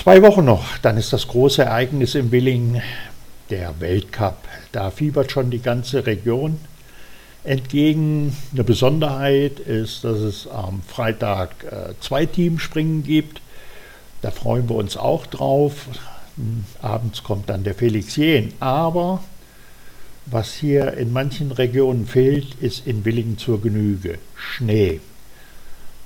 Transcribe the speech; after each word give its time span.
Zwei 0.00 0.22
Wochen 0.22 0.44
noch, 0.44 0.78
dann 0.78 0.96
ist 0.96 1.12
das 1.12 1.26
große 1.26 1.64
Ereignis 1.64 2.14
in 2.14 2.30
Willingen, 2.30 2.80
der 3.50 3.80
Weltcup. 3.80 4.36
Da 4.70 4.92
fiebert 4.92 5.32
schon 5.32 5.50
die 5.50 5.58
ganze 5.58 6.06
Region 6.06 6.60
entgegen. 7.42 8.36
Eine 8.52 8.62
Besonderheit 8.62 9.58
ist, 9.58 10.04
dass 10.04 10.20
es 10.20 10.46
am 10.46 10.82
Freitag 10.86 11.64
äh, 11.64 11.94
zwei 12.00 12.26
Teamspringen 12.26 13.02
gibt. 13.02 13.40
Da 14.22 14.30
freuen 14.30 14.68
wir 14.68 14.76
uns 14.76 14.96
auch 14.96 15.26
drauf. 15.26 15.88
Abends 16.80 17.24
kommt 17.24 17.50
dann 17.50 17.64
der 17.64 17.74
Felix 17.74 18.14
Jähn. 18.14 18.52
Aber 18.60 19.24
was 20.26 20.54
hier 20.54 20.92
in 20.92 21.12
manchen 21.12 21.50
Regionen 21.50 22.06
fehlt, 22.06 22.54
ist 22.60 22.86
in 22.86 23.04
Willingen 23.04 23.36
zur 23.36 23.60
Genüge 23.60 24.18
Schnee. 24.36 25.00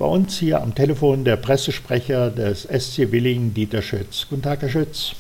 Bei 0.03 0.09
uns 0.09 0.37
hier 0.37 0.61
am 0.61 0.75
Telefon 0.75 1.23
der 1.23 1.37
Pressesprecher 1.37 2.30
des 2.30 2.62
SC 2.64 3.12
Willingen, 3.12 3.55
Dieter 3.55 3.82
Schütz. 3.82 4.27
Guten 4.29 4.43
Tag, 4.43 4.61
Herr 4.62 4.68
Schütz. 4.68 5.12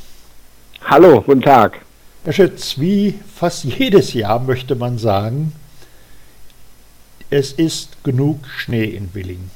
Hallo, 0.84 1.20
guten 1.20 1.40
Tag. 1.40 1.78
Herr 2.24 2.32
Schütz, 2.32 2.80
wie 2.80 3.14
fast 3.32 3.62
jedes 3.62 4.12
Jahr 4.12 4.40
möchte 4.40 4.74
man 4.74 4.98
sagen, 4.98 5.52
es 7.30 7.52
ist 7.52 8.02
genug 8.02 8.44
Schnee 8.48 8.86
in 8.86 9.14
Willingen. 9.14 9.52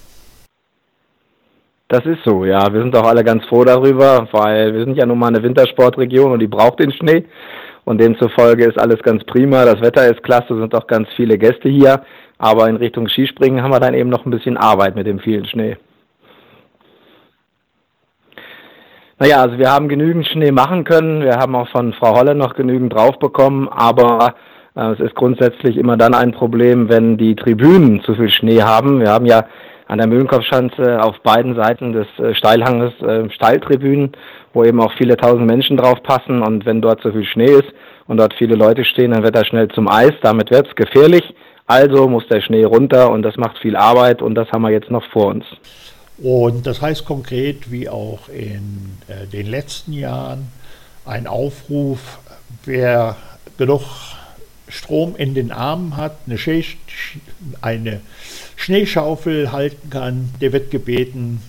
Das 1.89 2.07
ist 2.07 2.23
so, 2.25 2.45
ja. 2.45 2.73
Wir 2.73 2.83
sind 2.83 2.95
auch 2.95 3.09
alle 3.09 3.25
ganz 3.25 3.45
froh 3.47 3.65
darüber, 3.65 4.29
weil 4.31 4.75
wir 4.75 4.85
sind 4.85 4.97
ja 4.97 5.07
nun 5.07 5.19
mal 5.19 5.27
eine 5.27 5.43
Wintersportregion 5.43 6.31
und 6.31 6.39
die 6.39 6.47
braucht 6.47 6.79
den 6.79 6.93
Schnee. 6.93 7.25
Und 7.87 7.99
demzufolge 7.99 8.65
ist 8.65 8.79
alles 8.79 9.01
ganz 9.05 9.23
prima. 9.23 9.65
Das 9.65 9.81
Wetter 9.81 10.09
ist 10.09 10.25
klasse, 10.25 10.59
sind 10.59 10.75
auch 10.75 10.89
ganz 10.89 11.09
viele 11.15 11.39
Gäste 11.39 11.69
hier. 11.69 12.03
Aber 12.37 12.69
in 12.69 12.77
Richtung 12.77 13.09
Skispringen 13.09 13.63
haben 13.63 13.71
wir 13.71 13.79
dann 13.79 13.95
eben 13.95 14.11
noch 14.11 14.27
ein 14.27 14.33
bisschen 14.33 14.57
Arbeit 14.57 14.97
mit 14.97 15.07
dem 15.07 15.21
vielen 15.21 15.47
Schnee. 15.47 15.77
Naja, 19.21 19.41
also 19.41 19.57
wir 19.57 19.71
haben 19.71 19.89
genügend 19.89 20.27
Schnee 20.27 20.51
machen 20.51 20.83
können. 20.83 21.23
Wir 21.23 21.37
haben 21.37 21.55
auch 21.55 21.69
von 21.69 21.93
Frau 21.93 22.17
Holle 22.17 22.35
noch 22.35 22.55
genügend 22.55 22.93
drauf 22.93 23.21
bekommen, 23.21 23.69
aber 23.69 24.35
es 24.77 25.01
ist 25.01 25.15
grundsätzlich 25.15 25.79
immer 25.79 25.97
dann 25.97 26.15
ein 26.15 26.33
Problem, 26.33 26.89
wenn 26.91 27.17
die 27.17 27.35
Tribünen 27.35 28.03
zu 28.03 28.15
viel 28.15 28.29
Schnee 28.29 28.63
haben. 28.63 29.01
Wir 29.01 29.11
haben 29.11 29.25
ja 29.25 29.47
an 29.89 29.99
der 29.99 30.07
Mühlenkopfschanze 30.07 31.03
auf 31.03 31.21
beiden 31.21 31.55
Seiten 31.55 31.93
des 31.93 32.07
äh, 32.19 32.35
Steilhanges 32.35 32.93
äh, 33.01 33.31
Steiltribünen, 33.31 34.13
wo 34.53 34.65
eben 34.65 34.81
auch 34.81 34.93
viele 34.93 35.17
tausend 35.17 35.47
Menschen 35.47 35.77
drauf 35.77 36.03
passen. 36.03 36.43
Und 36.43 36.67
wenn 36.67 36.83
dort 36.83 37.01
zu 37.01 37.13
viel 37.13 37.25
Schnee 37.25 37.53
ist 37.53 37.73
und 38.07 38.19
dort 38.19 38.35
viele 38.35 38.55
Leute 38.55 38.85
stehen, 38.85 39.13
dann 39.13 39.23
wird 39.23 39.37
er 39.37 39.45
schnell 39.45 39.69
zum 39.69 39.89
Eis. 39.89 40.13
Damit 40.23 40.51
wird 40.51 40.69
es 40.69 40.75
gefährlich. 40.75 41.35
Also 41.67 42.09
muss 42.09 42.29
der 42.29 42.41
Schnee 42.43 42.65
runter 42.65 43.11
und 43.11 43.23
das 43.23 43.37
macht 43.37 43.59
viel 43.59 43.77
Arbeit 43.77 44.23
und 44.23 44.35
das 44.35 44.51
haben 44.53 44.63
wir 44.63 44.71
jetzt 44.71 44.91
noch 44.91 45.05
vor 45.05 45.27
uns. 45.29 45.45
Und 46.19 46.67
das 46.67 46.81
heißt 46.81 47.05
konkret, 47.05 47.71
wie 47.71 47.89
auch 47.89 48.29
in 48.29 48.99
äh, 49.09 49.27
den 49.27 49.47
letzten 49.47 49.93
Jahren, 49.93 50.49
ein 51.05 51.27
Aufruf, 51.27 52.19
wer 52.65 53.17
genug 53.59 54.06
Strom 54.69 55.15
in 55.17 55.35
den 55.35 55.53
Armen 55.53 55.97
hat, 55.97 56.17
eine, 56.27 56.39
Schee 56.39 56.65
eine 57.61 58.01
Schneeschaufel 58.57 59.53
halten 59.53 59.91
kann, 59.91 60.31
der 60.41 60.53
wird 60.53 60.71
gebeten, 60.71 61.41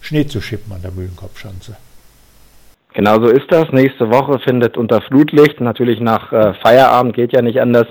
Schnee 0.00 0.26
zu 0.26 0.40
schippen 0.40 0.72
an 0.72 0.82
der 0.82 0.92
Mühlenkopfschanze. 0.92 1.76
Genau 2.94 3.20
so 3.20 3.28
ist 3.28 3.50
das. 3.50 3.70
Nächste 3.72 4.10
Woche 4.10 4.38
findet 4.38 4.76
unter 4.76 5.02
Flutlicht, 5.02 5.60
natürlich 5.60 6.00
nach 6.00 6.32
äh, 6.32 6.54
Feierabend, 6.54 7.14
geht 7.14 7.32
ja 7.32 7.42
nicht 7.42 7.60
anders, 7.60 7.86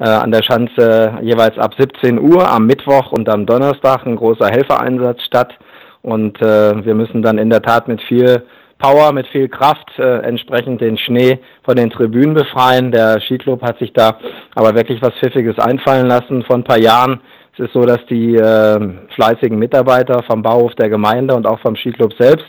äh, 0.00 0.04
an 0.04 0.32
der 0.32 0.42
Schanze 0.42 1.18
jeweils 1.22 1.58
ab 1.58 1.74
17 1.78 2.18
Uhr 2.18 2.48
am 2.48 2.66
Mittwoch 2.66 3.12
und 3.12 3.28
am 3.28 3.46
Donnerstag 3.46 4.04
ein 4.04 4.16
großer 4.16 4.48
Helfereinsatz 4.48 5.22
statt. 5.22 5.52
Und 6.02 6.42
äh, 6.42 6.84
wir 6.84 6.94
müssen 6.94 7.22
dann 7.22 7.38
in 7.38 7.50
der 7.50 7.62
Tat 7.62 7.86
mit 7.86 8.02
viel 8.02 8.42
Power, 8.82 9.12
mit 9.12 9.28
viel 9.28 9.48
Kraft 9.48 9.96
äh, 9.98 10.18
entsprechend 10.22 10.80
den 10.80 10.98
Schnee 10.98 11.38
von 11.62 11.76
den 11.76 11.88
Tribünen 11.88 12.34
befreien. 12.34 12.90
Der 12.90 13.20
Skiclub 13.20 13.62
hat 13.62 13.78
sich 13.78 13.92
da 13.92 14.18
aber 14.56 14.74
wirklich 14.74 15.00
was 15.00 15.14
Pfiffiges 15.20 15.56
einfallen 15.58 16.08
lassen 16.08 16.42
vor 16.42 16.56
ein 16.56 16.64
paar 16.64 16.80
Jahren. 16.80 17.20
Es 17.54 17.66
ist 17.66 17.74
so, 17.74 17.84
dass 17.84 18.04
die 18.06 18.34
äh, 18.34 18.80
fleißigen 19.14 19.56
Mitarbeiter 19.56 20.24
vom 20.24 20.42
Bauhof 20.42 20.74
der 20.74 20.88
Gemeinde 20.88 21.34
und 21.34 21.46
auch 21.46 21.60
vom 21.60 21.76
Skiclub 21.76 22.12
selbst 22.14 22.46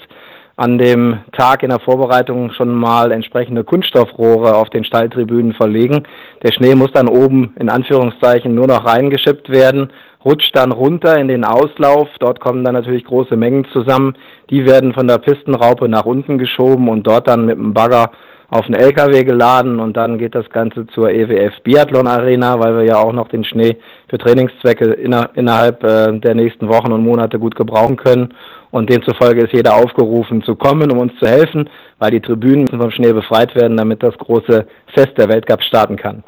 an 0.56 0.78
dem 0.78 1.20
Tag 1.32 1.64
in 1.64 1.70
der 1.70 1.80
Vorbereitung 1.80 2.52
schon 2.52 2.76
mal 2.76 3.12
entsprechende 3.12 3.64
Kunststoffrohre 3.64 4.56
auf 4.56 4.70
den 4.70 4.84
Stalltribünen 4.84 5.54
verlegen. 5.54 6.04
Der 6.44 6.52
Schnee 6.52 6.76
muss 6.76 6.92
dann 6.92 7.08
oben 7.08 7.56
in 7.60 7.70
Anführungszeichen 7.70 8.54
nur 8.54 8.68
noch 8.68 8.86
reingeschippt 8.86 9.50
werden, 9.50 9.92
rutscht 10.24 10.56
dann 10.56 10.72
runter 10.72 11.18
in 11.18 11.28
den 11.28 11.44
Auslauf. 11.44 12.08
Dort 12.20 12.40
kommen 12.40 12.64
dann 12.64 12.76
natürlich 12.76 13.04
große 13.04 13.36
Mengen 13.36 13.66
zusammen. 13.74 14.16
Die 14.52 14.66
werden 14.66 14.94
von 14.94 15.08
der 15.08 15.18
Pistenraupe 15.18 15.90
nach 15.90 16.06
unten 16.06 16.38
geschoben 16.38 16.88
und 16.88 17.08
dort 17.08 17.28
dann 17.28 17.46
mit 17.46 17.58
dem 17.58 17.74
Bagger 17.74 18.12
auf 18.54 18.68
den 18.68 18.76
LKW 18.76 19.24
geladen 19.24 19.80
und 19.80 19.98
dann 19.98 20.20
geht 20.20 20.36
das 20.36 20.48
Ganze 20.52 20.86
zur 20.86 21.10
EWF 21.10 21.60
Biathlon 21.64 22.06
Arena, 22.06 22.60
weil 22.60 22.76
wir 22.76 22.84
ja 22.84 22.98
auch 22.98 23.12
noch 23.12 23.28
den 23.28 23.44
Schnee 23.44 23.78
für 24.08 24.20
Trainingszwecke 24.20 24.94
inner, 24.94 25.32
innerhalb 25.34 25.84
äh, 25.84 26.20
der 26.20 26.36
nächsten 26.36 26.68
Wochen 26.68 26.92
und 26.92 27.04
Monate 27.04 27.40
gut 27.40 27.56
gebrauchen 27.56 27.96
können. 27.96 28.36
Und 28.70 28.92
demzufolge 28.92 29.42
ist 29.42 29.54
jeder 29.54 29.76
aufgerufen 29.76 30.44
zu 30.44 30.56
kommen, 30.56 30.92
um 30.92 31.00
uns 31.00 31.14
zu 31.18 31.28
helfen, 31.28 31.68
weil 31.98 32.12
die 32.12 32.22
Tribünen 32.22 32.68
vom 32.68 32.92
Schnee 32.92 33.12
befreit 33.12 33.56
werden, 33.56 33.76
damit 33.76 34.04
das 34.04 34.16
große 34.20 34.68
Fest 34.94 35.18
der 35.18 35.30
Weltcup 35.30 35.64
starten 35.64 35.96
kann. 35.96 36.24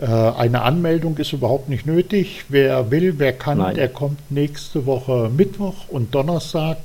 Äh, 0.00 0.06
eine 0.06 0.62
Anmeldung 0.62 1.16
ist 1.18 1.32
überhaupt 1.32 1.68
nicht 1.68 1.86
nötig. 1.86 2.46
Wer 2.48 2.90
will, 2.90 3.14
wer 3.18 3.32
kann, 3.32 3.58
Nein. 3.58 3.76
der 3.76 3.88
kommt 3.88 4.32
nächste 4.32 4.86
Woche 4.86 5.30
Mittwoch 5.36 5.88
und 5.88 6.12
Donnerstag 6.16 6.78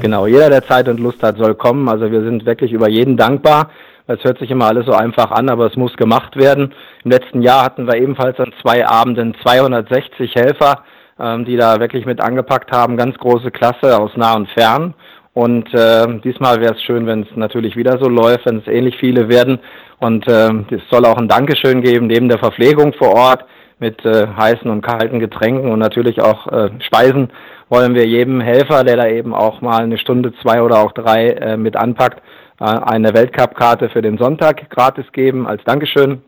Genau, 0.00 0.26
jeder, 0.26 0.50
der 0.50 0.66
Zeit 0.66 0.88
und 0.88 1.00
Lust 1.00 1.22
hat, 1.22 1.36
soll 1.36 1.54
kommen. 1.54 1.88
Also 1.88 2.10
wir 2.10 2.22
sind 2.22 2.46
wirklich 2.46 2.72
über 2.72 2.88
jeden 2.88 3.16
dankbar. 3.16 3.70
Es 4.08 4.22
hört 4.22 4.38
sich 4.38 4.50
immer 4.50 4.66
alles 4.66 4.86
so 4.86 4.92
einfach 4.92 5.32
an, 5.32 5.48
aber 5.48 5.66
es 5.66 5.76
muss 5.76 5.96
gemacht 5.96 6.36
werden. 6.36 6.72
Im 7.04 7.10
letzten 7.10 7.42
Jahr 7.42 7.64
hatten 7.64 7.86
wir 7.86 7.96
ebenfalls 7.96 8.38
an 8.38 8.52
zwei 8.62 8.86
Abenden 8.86 9.34
260 9.42 10.34
Helfer, 10.34 10.84
ähm, 11.18 11.44
die 11.44 11.56
da 11.56 11.80
wirklich 11.80 12.06
mit 12.06 12.20
angepackt 12.20 12.70
haben. 12.70 12.96
Ganz 12.96 13.18
große 13.18 13.50
Klasse 13.50 13.98
aus 13.98 14.12
nah 14.16 14.34
und 14.34 14.48
fern. 14.50 14.94
Und 15.34 15.74
äh, 15.74 16.06
diesmal 16.20 16.60
wäre 16.60 16.74
es 16.74 16.82
schön, 16.82 17.06
wenn 17.06 17.22
es 17.22 17.36
natürlich 17.36 17.76
wieder 17.76 17.98
so 17.98 18.08
läuft, 18.08 18.46
wenn 18.46 18.58
es 18.58 18.68
ähnlich 18.68 18.96
viele 18.96 19.28
werden. 19.28 19.58
Und 19.98 20.26
äh, 20.28 20.50
es 20.70 20.88
soll 20.90 21.04
auch 21.04 21.18
ein 21.18 21.28
Dankeschön 21.28 21.82
geben, 21.82 22.06
neben 22.06 22.28
der 22.28 22.38
Verpflegung 22.38 22.92
vor 22.92 23.12
Ort 23.12 23.44
mit 23.78 24.04
äh, 24.04 24.26
heißen 24.28 24.70
und 24.70 24.82
kalten 24.82 25.18
Getränken 25.18 25.70
und 25.70 25.78
natürlich 25.78 26.22
auch 26.22 26.46
äh, 26.46 26.70
Speisen 26.80 27.30
wollen 27.68 27.94
wir 27.94 28.06
jedem 28.06 28.40
Helfer, 28.40 28.84
der 28.84 28.96
da 28.96 29.08
eben 29.08 29.34
auch 29.34 29.60
mal 29.60 29.82
eine 29.82 29.98
Stunde, 29.98 30.32
zwei 30.42 30.62
oder 30.62 30.78
auch 30.78 30.92
drei 30.92 31.30
äh, 31.30 31.56
mit 31.56 31.76
anpackt, 31.76 32.22
äh, 32.60 32.64
eine 32.64 33.12
Weltcup-Karte 33.14 33.88
für 33.88 34.02
den 34.02 34.18
Sonntag 34.18 34.70
gratis 34.70 35.06
geben 35.12 35.46
als 35.46 35.62
Dankeschön. 35.64 36.22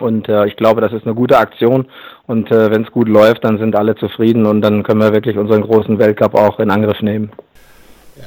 Und 0.00 0.28
äh, 0.28 0.46
ich 0.46 0.56
glaube, 0.56 0.80
das 0.80 0.92
ist 0.92 1.04
eine 1.04 1.14
gute 1.14 1.38
Aktion. 1.38 1.86
Und 2.26 2.50
äh, 2.50 2.70
wenn 2.70 2.82
es 2.82 2.90
gut 2.90 3.08
läuft, 3.08 3.44
dann 3.44 3.58
sind 3.58 3.76
alle 3.76 3.94
zufrieden 3.94 4.46
und 4.46 4.60
dann 4.62 4.82
können 4.82 5.00
wir 5.00 5.12
wirklich 5.12 5.36
unseren 5.36 5.62
großen 5.62 5.98
Weltcup 5.98 6.34
auch 6.34 6.58
in 6.58 6.70
Angriff 6.70 7.00
nehmen. 7.02 7.30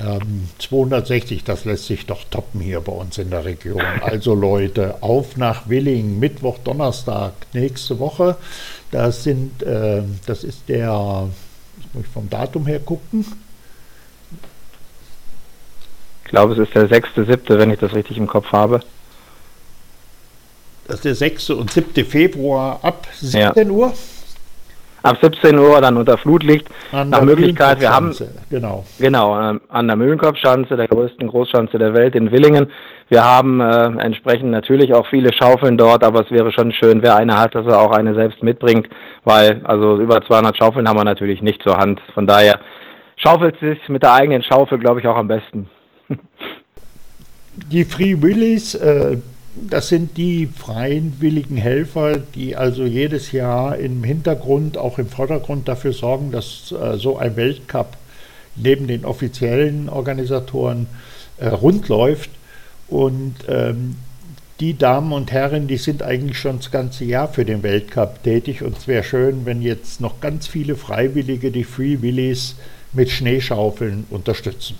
Ähm, 0.01 0.47
260, 0.57 1.43
das 1.43 1.66
lässt 1.66 1.85
sich 1.85 2.05
doch 2.05 2.23
toppen 2.29 2.59
hier 2.59 2.79
bei 2.81 2.91
uns 2.91 3.17
in 3.17 3.29
der 3.29 3.45
Region. 3.45 3.81
Also 4.01 4.33
Leute, 4.33 4.95
auf 5.01 5.37
nach 5.37 5.69
Willingen, 5.69 6.19
Mittwoch, 6.19 6.57
Donnerstag, 6.59 7.33
nächste 7.53 7.99
Woche. 7.99 8.37
Das 8.91 9.23
sind, 9.23 9.61
äh, 9.63 10.03
das 10.25 10.43
ist 10.43 10.69
der 10.69 11.27
muss 11.95 12.06
ich 12.06 12.11
vom 12.11 12.29
Datum 12.29 12.66
her 12.67 12.79
gucken. 12.79 13.25
Ich 16.23 16.29
glaube, 16.29 16.53
es 16.53 16.59
ist 16.59 16.75
der 16.75 16.89
6.7., 16.89 17.57
wenn 17.57 17.72
ich 17.72 17.79
das 17.79 17.94
richtig 17.94 18.17
im 18.17 18.28
Kopf 18.28 18.51
habe. 18.51 18.81
Das 20.88 20.97
ist 20.97 21.05
der 21.05 21.16
6. 21.16 21.51
und 21.51 21.72
7. 21.72 22.05
Februar 22.05 22.79
ab 22.84 23.07
17 23.19 23.39
ja. 23.39 23.73
Uhr. 23.73 23.94
Ab 25.05 25.17
17 25.21 25.55
Uhr 25.59 25.79
dann 25.81 25.97
unter 25.97 26.17
Flutlicht. 26.17 26.67
An 26.91 27.11
Nach 27.11 27.21
Möglichkeit, 27.21 27.79
wir 27.79 27.93
haben 27.93 28.11
genau, 28.49 28.83
genau 28.97 29.39
ähm, 29.39 29.61
an 29.69 29.85
der 29.85 29.95
Mühlenkopfschanze, 29.97 30.75
der 30.75 30.87
größten 30.87 31.28
Großschanze 31.28 31.78
der 31.78 31.93
Welt 31.93 32.16
in 32.16 32.31
Willingen. 32.31 32.72
Wir 33.09 33.23
haben 33.23 33.61
äh, 33.61 33.85
entsprechend 34.03 34.49
natürlich 34.49 34.96
auch 34.96 35.05
viele 35.05 35.31
Schaufeln 35.31 35.78
dort, 35.78 36.03
aber 36.03 36.22
es 36.22 36.31
wäre 36.31 36.52
schon 36.52 36.72
schön, 36.72 37.03
wer 37.03 37.16
eine 37.16 37.37
hat, 37.37 37.53
dass 37.53 37.67
er 37.67 37.81
auch 37.81 37.91
eine 37.91 38.16
selbst 38.16 38.41
mitbringt, 38.41 38.90
weil 39.23 39.61
also 39.63 39.97
über 39.99 40.23
200 40.25 40.57
Schaufeln 40.57 40.90
haben 40.90 40.97
wir 40.97 41.03
natürlich 41.03 41.43
nicht 41.43 41.61
zur 41.61 41.78
Hand. 41.78 42.02
Von 42.16 42.25
daher 42.25 42.59
schaufelt 43.16 43.59
sich 43.59 43.87
mit 43.87 44.02
der 44.02 44.13
eigenen 44.13 44.41
Schaufel, 44.41 44.79
glaube 44.79 45.02
ich, 45.02 45.07
auch 45.07 45.17
am 45.17 45.28
besten. 45.28 45.69
Die 47.55 47.85
Free 47.85 48.19
Willies 48.19 48.73
äh, 48.73 49.17
das 49.55 49.87
sind 49.87 50.17
die 50.17 50.47
freien, 50.47 51.16
willigen 51.19 51.57
Helfer, 51.57 52.17
die 52.17 52.55
also 52.55 52.84
jedes 52.84 53.31
Jahr 53.31 53.78
im 53.78 54.03
Hintergrund, 54.03 54.78
auch 54.78 54.99
im 54.99 55.07
Vordergrund 55.07 55.67
dafür 55.67 55.93
sorgen, 55.93 56.31
dass 56.31 56.72
äh, 56.72 56.97
so 56.97 57.17
ein 57.17 57.35
Weltcup 57.35 57.97
neben 58.55 58.87
den 58.87 59.05
offiziellen 59.05 59.90
Organisatoren 59.90 60.87
äh, 61.37 61.47
rund 61.47 61.87
läuft. 61.87 62.29
Und 62.87 63.35
ähm, 63.47 63.96
die 64.59 64.78
Damen 64.78 65.11
und 65.11 65.31
Herren, 65.31 65.67
die 65.67 65.78
sind 65.78 66.03
eigentlich 66.03 66.37
schon 66.37 66.57
das 66.57 66.72
ganze 66.72 67.05
Jahr 67.05 67.28
für 67.28 67.46
den 67.46 67.63
Weltcup 67.63 68.23
tätig. 68.23 68.61
Und 68.61 68.78
es 68.78 68.87
wäre 68.87 69.03
schön, 69.03 69.46
wenn 69.46 69.61
jetzt 69.61 70.02
noch 70.02 70.22
ganz 70.22 70.47
viele 70.47 70.75
Freiwillige, 70.75 71.52
die 71.52 71.63
Free 71.63 72.02
Willies, 72.02 72.55
mit 72.93 73.09
Schneeschaufeln 73.09 74.05
unterstützen. 74.09 74.78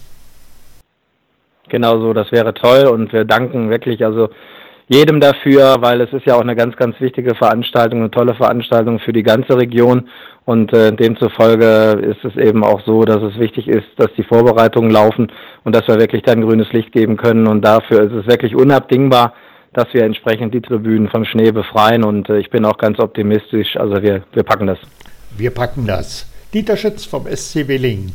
Genau 1.68 2.00
so, 2.00 2.14
das 2.14 2.32
wäre 2.32 2.54
toll 2.54 2.86
und 2.86 3.12
wir 3.12 3.26
danken 3.26 3.70
wirklich 3.70 4.06
also 4.06 4.30
jedem 4.88 5.20
dafür, 5.20 5.78
weil 5.80 6.02
es 6.02 6.14
ist 6.14 6.26
ja 6.26 6.36
auch 6.36 6.42
eine 6.42 6.56
ganz, 6.56 6.76
ganz 6.76 7.00
wichtige 7.00 7.36
Veranstaltung, 7.36 8.00
eine 8.00 8.12
tolle 8.12 8.36
Veranstaltung 8.36 9.00
für 9.00 9.14
die 9.14 9.24
ganze 9.24 9.58
Region 9.58 10.10
und 10.46 10.74
äh, 10.74 10.92
demzufolge 10.92 12.00
ist 12.02 12.24
es 12.24 12.36
eben 12.36 12.64
auch 12.64 12.82
so, 12.86 13.04
dass 13.04 13.22
es 13.24 13.40
wichtig 13.40 13.68
ist, 13.68 13.88
dass 13.98 14.14
die 14.16 14.24
Vorbereitungen 14.24 14.92
laufen 14.92 15.32
und 15.64 15.76
dass 15.76 15.88
wir 15.88 16.00
wirklich 16.00 16.22
dann 16.22 16.42
grünes 16.42 16.72
Licht 16.72 16.92
geben 16.92 17.18
können 17.18 17.48
und 17.48 17.64
dafür 17.64 18.04
ist 18.04 18.14
es 18.14 18.28
wirklich 18.28 18.56
unabdingbar, 18.56 19.34
dass 19.74 19.88
wir 19.94 20.04
entsprechend 20.04 20.54
die 20.54 20.62
Tribünen 20.62 21.10
vom 21.10 21.26
Schnee 21.26 21.52
befreien 21.52 22.04
und 22.04 22.30
äh, 22.30 22.38
ich 22.38 22.52
bin 22.52 22.64
auch 22.64 22.78
ganz 22.78 23.00
optimistisch, 23.00 23.76
also 23.78 24.02
wir, 24.04 24.24
wir 24.34 24.44
packen 24.44 24.68
das. 24.68 24.78
Wir 25.36 25.50
packen 25.50 25.88
das. 25.88 26.28
Dieter 26.54 26.78
Schütz 26.78 27.06
vom 27.06 27.26
SC 27.28 27.68
Willingen. 27.68 28.14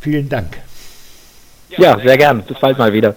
Vielen 0.00 0.28
Dank. 0.28 0.58
Ja, 1.76 1.98
sehr 1.98 2.16
gern. 2.16 2.42
Bis 2.42 2.58
bald 2.58 2.78
mal 2.78 2.92
wieder. 2.92 3.16